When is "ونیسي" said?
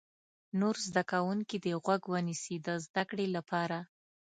2.13-2.55